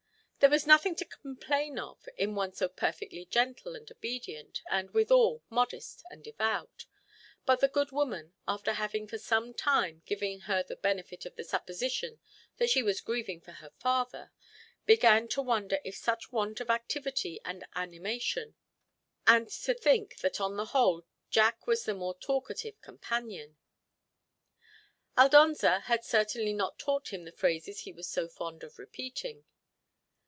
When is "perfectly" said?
2.67-3.25